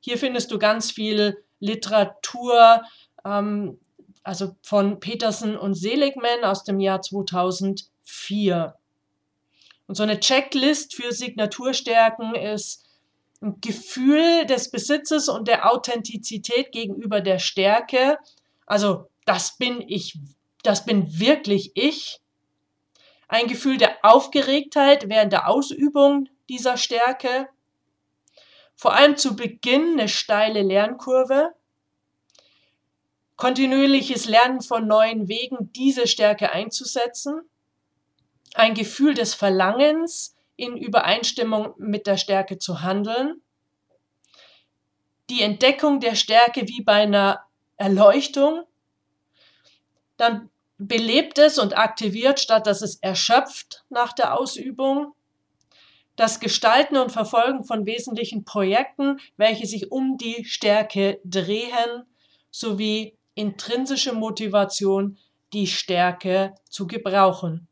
Hier 0.00 0.18
findest 0.18 0.50
du 0.50 0.58
ganz 0.58 0.90
viel 0.90 1.42
Literatur, 1.60 2.82
ähm, 3.24 3.78
also 4.22 4.56
von 4.62 5.00
Peterson 5.00 5.56
und 5.56 5.74
Seligman 5.74 6.44
aus 6.44 6.64
dem 6.64 6.80
Jahr 6.80 7.02
2004. 7.02 8.76
Und 9.86 9.94
so 9.94 10.02
eine 10.02 10.20
Checklist 10.20 10.94
für 10.94 11.12
Signaturstärken 11.12 12.34
ist 12.34 12.86
ein 13.42 13.60
Gefühl 13.60 14.46
des 14.46 14.70
Besitzes 14.70 15.28
und 15.28 15.48
der 15.48 15.70
Authentizität 15.70 16.72
gegenüber 16.72 17.20
der 17.20 17.38
Stärke. 17.38 18.18
Also, 18.66 19.08
das 19.24 19.56
bin 19.58 19.82
ich, 19.86 20.18
das 20.62 20.84
bin 20.84 21.18
wirklich 21.18 21.72
ich. 21.74 22.20
Ein 23.28 23.48
Gefühl 23.48 23.78
der 23.78 23.96
Aufgeregtheit 24.02 25.08
während 25.08 25.32
der 25.32 25.48
Ausübung 25.48 26.28
dieser 26.48 26.76
Stärke. 26.76 27.48
vor 28.74 28.94
allem 28.94 29.16
zu 29.16 29.36
Beginn 29.36 29.92
eine 29.92 30.08
steile 30.08 30.62
Lernkurve, 30.62 31.54
kontinuierliches 33.42 34.26
Lernen 34.26 34.60
von 34.60 34.86
neuen 34.86 35.26
Wegen, 35.26 35.72
diese 35.72 36.06
Stärke 36.06 36.52
einzusetzen, 36.52 37.40
ein 38.54 38.72
Gefühl 38.74 39.14
des 39.14 39.34
Verlangens 39.34 40.36
in 40.54 40.76
Übereinstimmung 40.76 41.74
mit 41.76 42.06
der 42.06 42.18
Stärke 42.18 42.58
zu 42.58 42.82
handeln, 42.82 43.42
die 45.28 45.42
Entdeckung 45.42 45.98
der 45.98 46.14
Stärke 46.14 46.68
wie 46.68 46.84
bei 46.84 47.02
einer 47.02 47.40
Erleuchtung, 47.78 48.62
dann 50.16 50.48
belebt 50.78 51.40
es 51.40 51.58
und 51.58 51.76
aktiviert, 51.76 52.38
statt 52.38 52.68
dass 52.68 52.80
es 52.80 52.94
erschöpft 53.00 53.84
nach 53.88 54.12
der 54.12 54.38
Ausübung, 54.38 55.14
das 56.14 56.38
Gestalten 56.38 56.96
und 56.96 57.10
Verfolgen 57.10 57.64
von 57.64 57.86
wesentlichen 57.86 58.44
Projekten, 58.44 59.18
welche 59.36 59.66
sich 59.66 59.90
um 59.90 60.16
die 60.16 60.44
Stärke 60.44 61.20
drehen, 61.24 62.04
sowie 62.52 63.18
intrinsische 63.34 64.12
Motivation, 64.12 65.18
die 65.52 65.66
Stärke 65.66 66.54
zu 66.68 66.86
gebrauchen. 66.86 67.68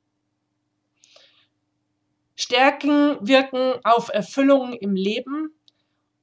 Stärken 2.36 3.18
wirken 3.20 3.74
auf 3.84 4.08
Erfüllung 4.08 4.72
im 4.72 4.94
Leben 4.94 5.54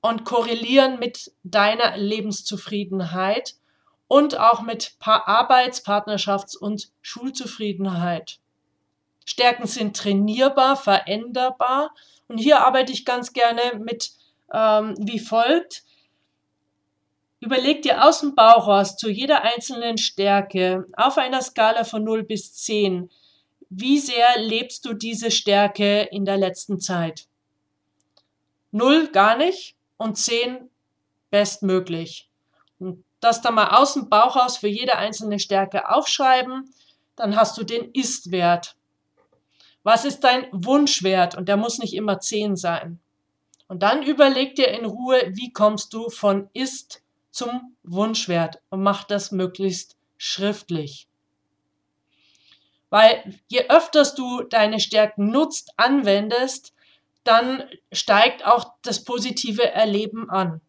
und 0.02 0.26
korrelieren 0.26 1.00
mit 1.00 1.32
deiner 1.44 1.98
Lebenszufriedenheit 1.98 3.56
und 4.08 4.40
auch 4.40 4.62
mit 4.62 4.96
Arbeits-, 5.02 5.86
Partnerschafts- 5.86 6.58
und 6.58 6.92
Schulzufriedenheit. 7.02 8.40
Stärken 9.26 9.68
sind 9.68 9.98
trainierbar, 9.98 10.76
veränderbar 10.78 11.94
und 12.28 12.38
hier 12.38 12.66
arbeite 12.66 12.94
ich 12.94 13.06
ganz 13.06 13.34
gerne 13.34 13.78
mit 13.80 14.12
ähm, 14.54 14.96
wie 15.00 15.20
folgt. 15.20 15.84
Überleg 17.40 17.84
dir 17.84 18.04
aus 18.04 18.22
dem 18.22 18.36
Bauch 18.36 18.68
raus 18.68 18.98
zu 18.98 19.10
jeder 19.10 19.44
einzelnen 19.44 19.98
Stärke 19.98 20.86
auf 20.94 21.18
einer 21.18 21.42
Skala 21.42 21.84
von 21.84 22.04
0 22.04 22.24
bis 22.24 22.54
10 22.56 23.10
wie 23.70 24.00
sehr 24.00 24.40
lebst 24.40 24.86
du 24.86 24.94
diese 24.94 25.30
Stärke 25.30 26.04
in 26.12 26.26
der 26.26 26.38
letzten 26.38 26.80
Zeit? 26.80 27.28
Null 28.72 29.10
gar 29.10 29.38
nicht 29.38 29.76
und 29.98 30.18
zehn 30.18 30.70
bestmöglich. 31.32 32.30
Und 32.80 33.04
das 33.20 33.42
dann 33.42 33.56
mal 33.56 33.78
aus 33.78 33.94
dem 33.94 34.10
Bauch 34.10 34.36
aus 34.36 34.58
für 34.58 34.68
jede 34.68 34.98
einzelne 34.98 35.40
Stärke 35.40 35.90
aufschreiben, 35.90 36.74
dann 37.16 37.36
hast 37.36 37.58
du 37.58 37.64
den 37.64 37.92
Ist-Wert. 37.92 38.76
Was 39.84 40.06
ist 40.06 40.22
dein 40.22 40.48
Wunschwert? 40.52 41.36
Und 41.36 41.50
der 41.50 41.58
muss 41.58 41.80
nicht 41.80 41.94
immer 41.94 42.20
10 42.20 42.56
sein. 42.56 43.00
Und 43.68 43.84
dann 43.84 44.04
überleg 44.04 44.56
dir 44.56 44.68
in 44.70 44.86
Ruhe, 44.86 45.32
wie 45.34 45.52
kommst 45.52 45.94
du 45.94 46.10
von 46.10 46.50
Ist 46.54 47.02
zum 47.38 47.76
Wunschwert 47.84 48.60
und 48.70 48.82
mach 48.82 49.04
das 49.04 49.32
möglichst 49.32 49.96
schriftlich. 50.18 51.08
Weil 52.90 53.40
je 53.48 53.70
öfters 53.70 54.16
du 54.16 54.42
deine 54.42 54.80
Stärken 54.80 55.30
nutzt, 55.30 55.72
anwendest, 55.78 56.74
dann 57.24 57.64
steigt 57.92 58.44
auch 58.44 58.74
das 58.82 59.04
positive 59.04 59.70
Erleben 59.72 60.32
an. 60.32 60.62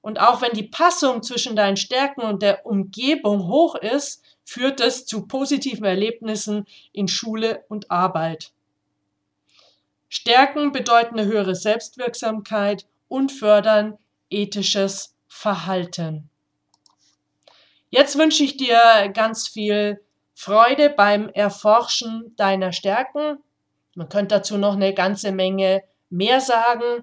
Und 0.00 0.18
auch 0.20 0.42
wenn 0.42 0.52
die 0.52 0.64
Passung 0.64 1.22
zwischen 1.22 1.54
deinen 1.54 1.76
Stärken 1.76 2.22
und 2.22 2.42
der 2.42 2.66
Umgebung 2.66 3.46
hoch 3.46 3.76
ist, 3.76 4.24
führt 4.44 4.80
es 4.80 5.06
zu 5.06 5.28
positiven 5.28 5.84
Erlebnissen 5.84 6.66
in 6.92 7.06
Schule 7.06 7.64
und 7.68 7.88
Arbeit. 7.92 8.52
Stärken 10.08 10.72
bedeuten 10.72 11.20
eine 11.20 11.28
höhere 11.28 11.54
Selbstwirksamkeit 11.54 12.86
und 13.06 13.30
fördern 13.30 13.96
ethisches 14.28 15.14
Verhalten. 15.34 16.30
Jetzt 17.88 18.16
wünsche 18.16 18.44
ich 18.44 18.58
dir 18.58 19.10
ganz 19.12 19.48
viel 19.48 20.04
Freude 20.34 20.90
beim 20.90 21.30
Erforschen 21.30 22.34
deiner 22.36 22.72
Stärken. 22.72 23.38
Man 23.94 24.08
könnte 24.08 24.36
dazu 24.36 24.56
noch 24.56 24.74
eine 24.74 24.94
ganze 24.94 25.32
Menge 25.32 25.82
mehr 26.10 26.40
sagen. 26.40 27.02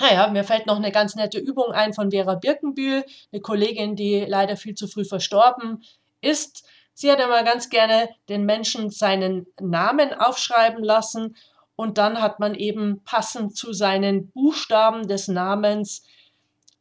Naja, 0.00 0.26
mir 0.28 0.42
fällt 0.42 0.66
noch 0.66 0.78
eine 0.78 0.90
ganz 0.90 1.14
nette 1.14 1.38
Übung 1.38 1.70
ein 1.70 1.92
von 1.92 2.10
Vera 2.10 2.34
Birkenbühl, 2.34 3.04
eine 3.30 3.42
Kollegin, 3.42 3.94
die 3.94 4.24
leider 4.26 4.56
viel 4.56 4.74
zu 4.74 4.88
früh 4.88 5.04
verstorben 5.04 5.84
ist. 6.22 6.66
Sie 6.94 7.12
hat 7.12 7.20
immer 7.20 7.44
ganz 7.44 7.68
gerne 7.68 8.08
den 8.28 8.44
Menschen 8.46 8.90
seinen 8.90 9.46
Namen 9.60 10.12
aufschreiben 10.14 10.82
lassen 10.82 11.36
und 11.76 11.98
dann 11.98 12.20
hat 12.20 12.40
man 12.40 12.54
eben 12.54 13.04
passend 13.04 13.56
zu 13.56 13.72
seinen 13.72 14.30
Buchstaben 14.32 15.06
des 15.06 15.28
Namens 15.28 16.02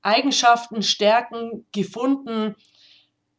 Eigenschaften, 0.04 0.84
Stärken 0.84 1.66
gefunden, 1.72 2.56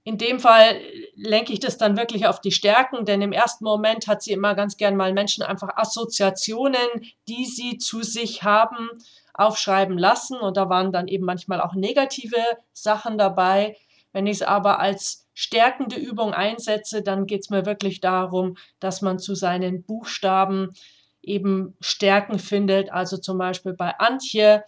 in 0.06 0.18
dem 0.18 0.38
Fall 0.38 0.82
lenke 1.16 1.54
ich 1.54 1.60
das 1.60 1.78
dann 1.78 1.96
wirklich 1.96 2.26
auf 2.26 2.42
die 2.42 2.52
Stärken, 2.52 3.06
denn 3.06 3.22
im 3.22 3.32
ersten 3.32 3.64
Moment 3.64 4.06
hat 4.06 4.22
sie 4.22 4.32
immer 4.32 4.54
ganz 4.54 4.76
gern 4.76 4.96
mal 4.96 5.14
Menschen 5.14 5.42
einfach 5.42 5.70
Assoziationen, 5.76 6.86
die 7.26 7.46
sie 7.46 7.78
zu 7.78 8.02
sich 8.02 8.42
haben, 8.42 8.90
aufschreiben 9.32 9.96
lassen. 9.96 10.38
Und 10.38 10.58
da 10.58 10.68
waren 10.68 10.92
dann 10.92 11.08
eben 11.08 11.24
manchmal 11.24 11.62
auch 11.62 11.72
negative 11.72 12.36
Sachen 12.74 13.16
dabei. 13.16 13.76
Wenn 14.12 14.26
ich 14.26 14.36
es 14.36 14.42
aber 14.42 14.78
als 14.78 15.26
stärkende 15.32 15.96
Übung 15.96 16.34
einsetze, 16.34 17.02
dann 17.02 17.26
geht 17.26 17.40
es 17.40 17.50
mir 17.50 17.64
wirklich 17.64 18.00
darum, 18.00 18.58
dass 18.80 19.00
man 19.00 19.18
zu 19.18 19.34
seinen 19.34 19.84
Buchstaben 19.84 20.74
eben 21.22 21.76
Stärken 21.80 22.38
findet. 22.38 22.92
Also 22.92 23.16
zum 23.16 23.38
Beispiel 23.38 23.72
bei 23.72 23.98
Antje 23.98 24.64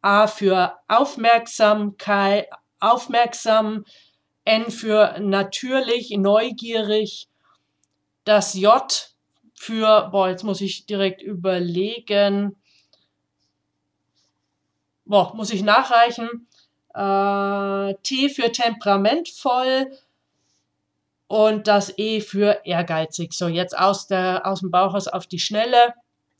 A 0.00 0.26
für 0.26 0.78
Aufmerksamkeit, 0.88 2.48
aufmerksam, 2.80 3.84
N 4.44 4.70
für 4.70 5.18
natürlich, 5.20 6.10
neugierig, 6.10 7.28
das 8.24 8.54
J 8.54 9.14
für, 9.54 10.08
boah, 10.10 10.28
jetzt 10.28 10.44
muss 10.44 10.60
ich 10.60 10.86
direkt 10.86 11.20
überlegen, 11.20 12.56
boah, 15.04 15.34
muss 15.34 15.50
ich 15.50 15.62
nachreichen, 15.62 16.46
äh, 16.94 17.94
T 18.02 18.28
für 18.28 18.52
temperamentvoll 18.52 19.90
und 21.26 21.66
das 21.66 21.96
E 21.98 22.20
für 22.20 22.60
ehrgeizig. 22.64 23.32
So, 23.32 23.48
jetzt 23.48 23.76
aus, 23.76 24.06
der, 24.06 24.46
aus 24.46 24.60
dem 24.60 24.70
Bauchhaus 24.70 25.08
auf 25.08 25.26
die 25.26 25.38
Schnelle. 25.38 25.94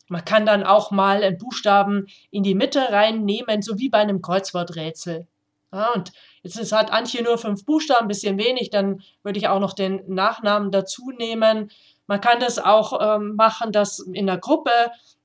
Man 0.08 0.24
kann 0.24 0.46
dann 0.46 0.64
auch 0.64 0.90
mal 0.90 1.22
einen 1.22 1.38
Buchstaben 1.38 2.06
in 2.30 2.42
die 2.42 2.54
Mitte 2.54 2.80
reinnehmen, 2.90 3.62
so 3.62 3.78
wie 3.78 3.88
bei 3.88 3.98
einem 3.98 4.22
Kreuzworträtsel. 4.22 5.26
Ja, 5.72 5.90
und 5.92 6.12
jetzt 6.42 6.72
hat 6.72 6.92
Antje 6.92 7.22
nur 7.22 7.36
fünf 7.36 7.64
Buchstaben, 7.66 8.06
ein 8.06 8.08
bisschen 8.08 8.38
wenig, 8.38 8.70
dann 8.70 9.02
würde 9.22 9.38
ich 9.38 9.48
auch 9.48 9.60
noch 9.60 9.74
den 9.74 10.02
Nachnamen 10.06 10.70
dazu 10.70 11.10
nehmen. 11.10 11.70
Man 12.06 12.20
kann 12.20 12.40
das 12.40 12.58
auch 12.58 13.16
ähm, 13.16 13.36
machen, 13.36 13.70
dass 13.70 13.98
in 13.98 14.26
der 14.26 14.38
Gruppe, 14.38 14.70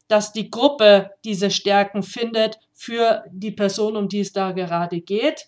dass 0.09 0.33
die 0.33 0.49
Gruppe 0.49 1.11
diese 1.23 1.49
Stärken 1.49 2.03
findet 2.03 2.59
für 2.73 3.23
die 3.31 3.51
Person, 3.51 3.95
um 3.95 4.09
die 4.09 4.19
es 4.19 4.33
da 4.33 4.51
gerade 4.51 4.99
geht. 4.99 5.47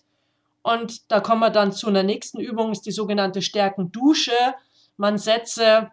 Und 0.62 1.12
da 1.12 1.20
kommen 1.20 1.40
wir 1.40 1.50
dann 1.50 1.72
zu 1.72 1.88
einer 1.88 2.02
nächsten 2.02 2.40
Übung, 2.40 2.72
ist 2.72 2.86
die 2.86 2.90
sogenannte 2.90 3.42
Stärkendusche. 3.42 4.32
Man 4.96 5.18
setze 5.18 5.90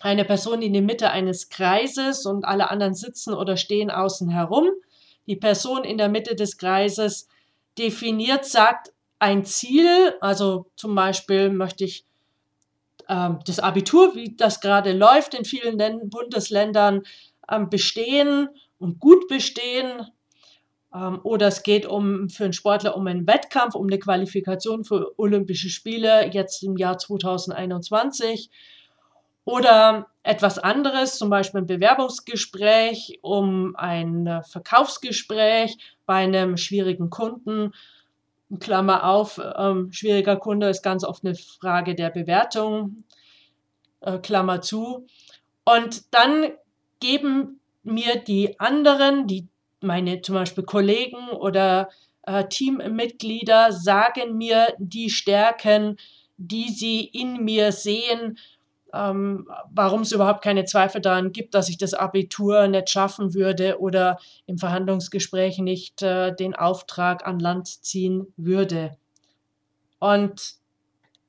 eine 0.00 0.24
Person 0.24 0.62
in 0.62 0.72
die 0.72 0.80
Mitte 0.80 1.10
eines 1.10 1.50
Kreises 1.50 2.24
und 2.24 2.44
alle 2.44 2.70
anderen 2.70 2.94
sitzen 2.94 3.34
oder 3.34 3.56
stehen 3.56 3.90
außen 3.90 4.30
herum. 4.30 4.68
Die 5.26 5.36
Person 5.36 5.84
in 5.84 5.98
der 5.98 6.08
Mitte 6.08 6.34
des 6.34 6.56
Kreises 6.56 7.28
definiert, 7.78 8.46
sagt 8.46 8.92
ein 9.18 9.44
Ziel, 9.44 10.14
also 10.20 10.66
zum 10.74 10.94
Beispiel 10.94 11.50
möchte 11.50 11.84
ich 11.84 12.06
äh, 13.08 13.30
das 13.44 13.60
Abitur, 13.60 14.14
wie 14.14 14.34
das 14.34 14.60
gerade 14.60 14.92
läuft 14.92 15.34
in 15.34 15.44
vielen 15.44 15.78
Länd 15.78 16.08
Bundesländern, 16.10 17.02
ähm, 17.50 17.68
bestehen 17.68 18.48
und 18.78 18.98
gut 18.98 19.28
bestehen. 19.28 20.06
Ähm, 20.94 21.20
oder 21.22 21.48
es 21.48 21.62
geht 21.62 21.84
um 21.84 22.30
für 22.30 22.44
einen 22.44 22.54
Sportler 22.54 22.96
um 22.96 23.06
einen 23.06 23.26
Wettkampf, 23.26 23.74
um 23.74 23.86
eine 23.86 23.98
Qualifikation 23.98 24.84
für 24.84 25.12
Olympische 25.18 25.68
Spiele 25.68 26.30
jetzt 26.32 26.62
im 26.62 26.78
Jahr 26.78 26.96
2021 26.96 28.50
oder 29.44 30.06
etwas 30.22 30.58
anderes, 30.58 31.18
zum 31.18 31.30
Beispiel 31.30 31.62
ein 31.62 31.66
Bewerbungsgespräch, 31.66 33.18
um 33.22 33.74
ein 33.76 34.42
Verkaufsgespräch 34.48 35.78
bei 36.06 36.16
einem 36.16 36.56
schwierigen 36.56 37.10
Kunden. 37.10 37.72
Klammer 38.58 39.04
auf, 39.04 39.40
ähm, 39.56 39.92
schwieriger 39.92 40.36
Kunde 40.36 40.68
ist 40.68 40.82
ganz 40.82 41.04
oft 41.04 41.24
eine 41.24 41.36
Frage 41.36 41.94
der 41.94 42.10
Bewertung, 42.10 43.04
äh, 44.00 44.18
Klammer 44.18 44.60
zu. 44.60 45.06
Und 45.64 46.12
dann 46.12 46.50
geben 46.98 47.60
mir 47.82 48.16
die 48.16 48.58
anderen, 48.58 49.26
die 49.26 49.46
meine 49.80 50.20
zum 50.20 50.34
Beispiel 50.34 50.64
Kollegen 50.64 51.28
oder 51.28 51.88
äh, 52.22 52.44
Teammitglieder, 52.44 53.72
sagen 53.72 54.36
mir 54.36 54.74
die 54.78 55.10
Stärken, 55.10 55.96
die 56.36 56.68
sie 56.68 57.04
in 57.04 57.44
mir 57.44 57.72
sehen, 57.72 58.38
ähm, 58.92 59.48
warum 59.70 60.02
es 60.02 60.12
überhaupt 60.12 60.42
keine 60.42 60.64
Zweifel 60.64 61.00
daran 61.00 61.32
gibt, 61.32 61.54
dass 61.54 61.68
ich 61.68 61.78
das 61.78 61.94
Abitur 61.94 62.66
nicht 62.68 62.90
schaffen 62.90 63.34
würde 63.34 63.80
oder 63.80 64.18
im 64.46 64.58
Verhandlungsgespräch 64.58 65.58
nicht 65.58 66.02
äh, 66.02 66.34
den 66.34 66.54
Auftrag 66.54 67.26
an 67.26 67.38
Land 67.38 67.68
ziehen 67.84 68.32
würde. 68.36 68.96
Und 69.98 70.54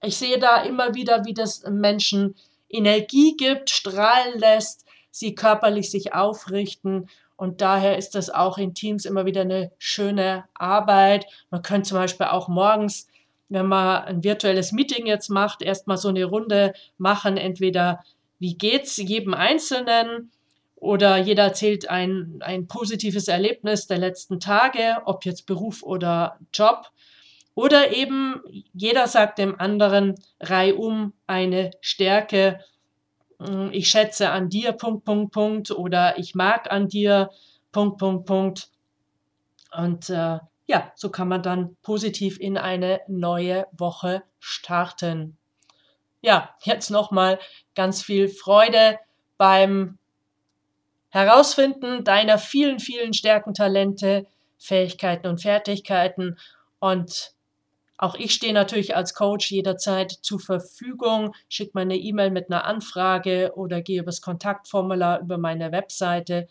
ich 0.02 0.18
sehe 0.18 0.40
da 0.40 0.64
immer 0.64 0.96
wieder, 0.96 1.26
wie 1.26 1.34
das 1.34 1.64
Menschen 1.70 2.36
Energie 2.70 3.36
gibt, 3.38 3.70
strahlen 3.70 4.40
lässt, 4.40 4.86
sie 5.12 5.36
körperlich 5.36 5.92
sich 5.92 6.14
aufrichten. 6.14 7.10
Und 7.36 7.62
daher 7.62 7.98
ist 7.98 8.16
das 8.16 8.30
auch 8.30 8.58
in 8.58 8.74
Teams 8.74 9.06
immer 9.06 9.26
wieder 9.26 9.42
eine 9.42 9.72
schöne 9.78 10.46
Arbeit. 10.54 11.26
Man 11.50 11.62
könnte 11.62 11.90
zum 11.90 11.98
Beispiel 11.98 12.28
auch 12.28 12.48
morgens 12.48 13.08
wenn 13.52 13.68
man 13.68 14.04
ein 14.04 14.24
virtuelles 14.24 14.72
Meeting 14.72 15.06
jetzt 15.06 15.30
macht, 15.30 15.62
erstmal 15.62 15.98
so 15.98 16.08
eine 16.08 16.24
Runde 16.24 16.74
machen, 16.98 17.36
entweder 17.36 18.04
wie 18.40 18.56
geht's 18.56 18.96
jedem 18.98 19.34
Einzelnen 19.34 20.32
oder 20.76 21.18
jeder 21.18 21.44
erzählt 21.44 21.90
ein, 21.90 22.38
ein 22.40 22.68
positives 22.68 23.28
Erlebnis 23.28 23.88
der 23.88 23.98
letzten 23.98 24.40
Tage, 24.40 24.98
ob 25.06 25.26
jetzt 25.26 25.46
Beruf 25.46 25.84
oder 25.84 26.40
Job. 26.54 26.90
Oder 27.54 27.94
eben 27.94 28.42
jeder 28.74 29.08
sagt 29.08 29.38
dem 29.38 29.60
anderen 29.60 30.16
reihum 30.40 31.12
eine 31.28 31.72
Stärke. 31.82 32.62
Hm, 33.40 33.70
ich 33.74 33.90
schätze 33.90 34.30
an 34.30 34.48
dir, 34.48 34.72
Punkt, 34.72 35.04
Punkt, 35.04 35.34
Punkt. 35.34 35.72
Oder 35.72 36.18
ich 36.18 36.34
mag 36.36 36.72
an 36.72 36.88
dir, 36.88 37.30
Punkt, 37.74 37.98
Punkt, 37.98 38.26
Punkt. 38.26 38.70
Und 39.78 40.10
äh, 40.10 40.40
ja, 40.72 40.94
so 40.96 41.12
kann 41.12 41.28
man 41.28 41.44
dann 41.44 41.76
positiv 41.82 42.40
in 42.40 42.58
eine 42.58 43.02
neue 43.10 43.68
Woche 43.74 44.24
starten. 44.40 45.38
Ja, 46.22 46.56
jetzt 46.64 46.90
nochmal 46.90 47.40
ganz 47.76 48.02
viel 48.02 48.30
Freude 48.30 48.98
beim 49.38 49.98
Herausfinden 51.10 52.06
deiner 52.06 52.38
vielen, 52.38 52.80
vielen 52.80 53.14
Stärken, 53.14 53.54
Talente, 53.54 54.28
Fähigkeiten 54.58 55.28
und 55.28 55.42
Fertigkeiten. 55.42 56.38
Und 56.80 57.34
auch 57.98 58.16
ich 58.16 58.34
stehe 58.34 58.54
natürlich 58.54 58.96
als 58.96 59.14
Coach 59.14 59.52
jederzeit 59.52 60.10
zur 60.22 60.40
Verfügung. 60.40 61.36
Schick 61.50 61.76
mir 61.76 61.82
eine 61.82 61.98
E-Mail 61.98 62.32
mit 62.32 62.50
einer 62.50 62.64
Anfrage 62.64 63.52
oder 63.58 63.82
gehe 63.82 64.00
übers 64.00 64.22
Kontaktformular 64.22 65.20
über 65.20 65.38
meine 65.38 65.74
Webseite. 65.74 66.48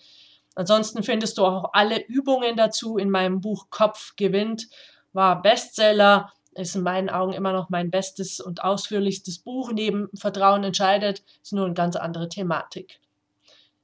Ansonsten 0.54 1.02
findest 1.02 1.38
du 1.38 1.44
auch 1.44 1.70
alle 1.72 2.04
Übungen 2.06 2.56
dazu 2.56 2.98
in 2.98 3.10
meinem 3.10 3.40
Buch 3.40 3.68
Kopf 3.70 4.16
gewinnt, 4.16 4.68
war 5.12 5.40
Bestseller, 5.42 6.32
ist 6.52 6.76
in 6.76 6.82
meinen 6.82 7.08
Augen 7.08 7.32
immer 7.32 7.52
noch 7.52 7.70
mein 7.70 7.90
bestes 7.90 8.40
und 8.40 8.62
ausführlichstes 8.62 9.38
Buch. 9.38 9.72
Neben 9.72 10.08
Vertrauen 10.14 10.64
entscheidet, 10.64 11.22
ist 11.42 11.52
nur 11.52 11.64
eine 11.64 11.74
ganz 11.74 11.96
andere 11.96 12.28
Thematik. 12.28 13.00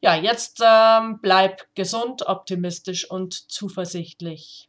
Ja, 0.00 0.14
jetzt 0.14 0.62
ähm, 0.64 1.20
bleib 1.22 1.74
gesund, 1.74 2.26
optimistisch 2.26 3.10
und 3.10 3.50
zuversichtlich. 3.50 4.68